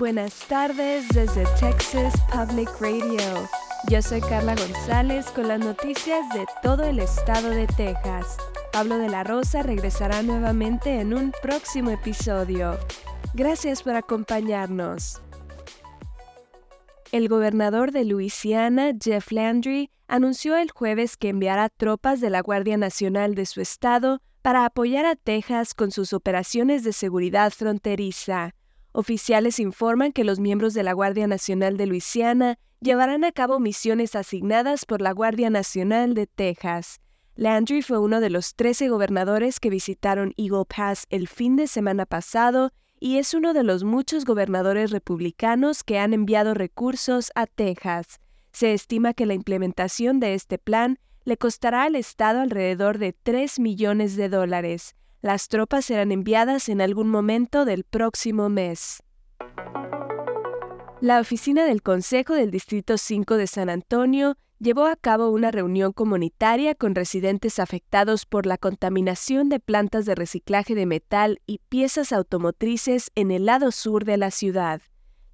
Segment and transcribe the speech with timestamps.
[0.00, 3.46] Buenas tardes desde Texas Public Radio.
[3.90, 8.38] Yo soy Carla González con las noticias de todo el estado de Texas.
[8.72, 12.78] Pablo de la Rosa regresará nuevamente en un próximo episodio.
[13.34, 15.20] Gracias por acompañarnos.
[17.12, 22.78] El gobernador de Luisiana, Jeff Landry, anunció el jueves que enviará tropas de la Guardia
[22.78, 28.54] Nacional de su estado para apoyar a Texas con sus operaciones de seguridad fronteriza.
[28.92, 34.16] Oficiales informan que los miembros de la Guardia Nacional de Luisiana llevarán a cabo misiones
[34.16, 37.00] asignadas por la Guardia Nacional de Texas.
[37.36, 42.04] Landry fue uno de los 13 gobernadores que visitaron Eagle Pass el fin de semana
[42.04, 48.18] pasado y es uno de los muchos gobernadores republicanos que han enviado recursos a Texas.
[48.52, 53.60] Se estima que la implementación de este plan le costará al Estado alrededor de 3
[53.60, 54.96] millones de dólares.
[55.22, 59.02] Las tropas serán enviadas en algún momento del próximo mes.
[61.02, 65.92] La oficina del Consejo del Distrito 5 de San Antonio llevó a cabo una reunión
[65.92, 72.12] comunitaria con residentes afectados por la contaminación de plantas de reciclaje de metal y piezas
[72.12, 74.80] automotrices en el lado sur de la ciudad.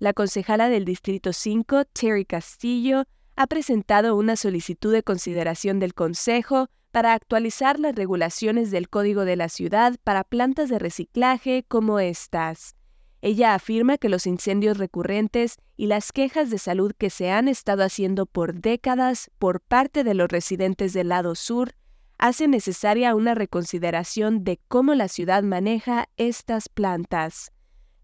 [0.00, 3.04] La concejala del Distrito 5, Terry Castillo,
[3.36, 9.36] ha presentado una solicitud de consideración del Consejo para actualizar las regulaciones del Código de
[9.36, 12.74] la Ciudad para plantas de reciclaje como estas.
[13.20, 17.84] Ella afirma que los incendios recurrentes y las quejas de salud que se han estado
[17.84, 21.74] haciendo por décadas por parte de los residentes del lado sur
[22.16, 27.52] hacen necesaria una reconsideración de cómo la ciudad maneja estas plantas.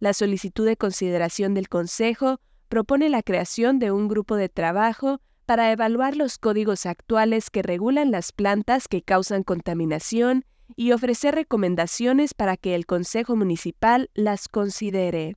[0.00, 5.72] La solicitud de consideración del Consejo propone la creación de un grupo de trabajo para
[5.72, 10.44] evaluar los códigos actuales que regulan las plantas que causan contaminación
[10.76, 15.36] y ofrecer recomendaciones para que el Consejo Municipal las considere.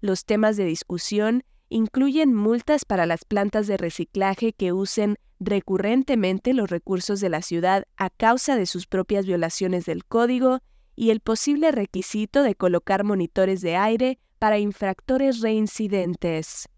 [0.00, 6.68] Los temas de discusión incluyen multas para las plantas de reciclaje que usen recurrentemente los
[6.68, 10.60] recursos de la ciudad a causa de sus propias violaciones del código
[10.96, 16.68] y el posible requisito de colocar monitores de aire para infractores reincidentes.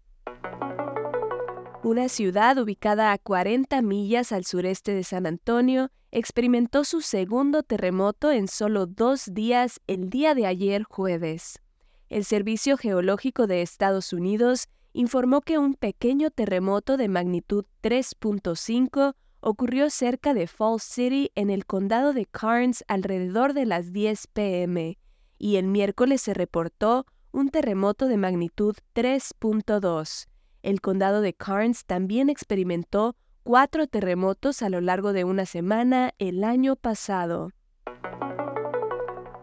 [1.83, 8.31] Una ciudad ubicada a 40 millas al sureste de San Antonio experimentó su segundo terremoto
[8.31, 11.59] en solo dos días el día de ayer jueves.
[12.07, 19.89] El Servicio Geológico de Estados Unidos informó que un pequeño terremoto de magnitud 3.5 ocurrió
[19.89, 24.97] cerca de Falls City en el condado de Carnes alrededor de las 10 pm,
[25.37, 30.27] y el miércoles se reportó un terremoto de magnitud 3.2.
[30.63, 36.43] El condado de Carnes también experimentó cuatro terremotos a lo largo de una semana el
[36.45, 37.51] año pasado.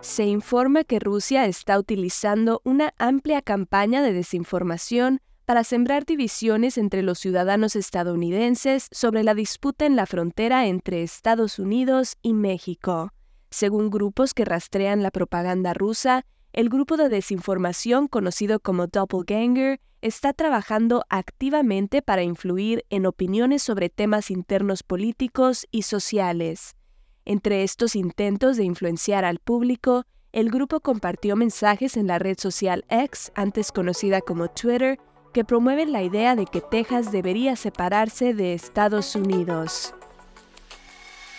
[0.00, 7.02] Se informa que Rusia está utilizando una amplia campaña de desinformación para sembrar divisiones entre
[7.02, 13.12] los ciudadanos estadounidenses sobre la disputa en la frontera entre Estados Unidos y México.
[13.50, 20.32] Según grupos que rastrean la propaganda rusa, el grupo de desinformación conocido como Doppelganger está
[20.32, 26.74] trabajando activamente para influir en opiniones sobre temas internos políticos y sociales.
[27.24, 32.84] Entre estos intentos de influenciar al público, el grupo compartió mensajes en la red social
[32.88, 34.98] X, antes conocida como Twitter,
[35.32, 39.94] que promueven la idea de que Texas debería separarse de Estados Unidos.